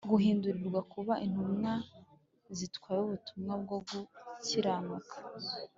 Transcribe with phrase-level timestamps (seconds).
[0.09, 1.71] guhindurirwa kuba intumwa
[2.57, 5.15] zitwaye ubutumwa bwo gukiranuka